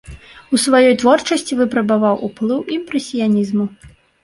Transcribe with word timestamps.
У 0.53 0.59
сваёй 0.63 0.95
творчасці 1.01 1.59
выпрабаваў 1.61 2.15
ўплыў 2.29 2.59
імпрэсіянізму. 2.79 3.71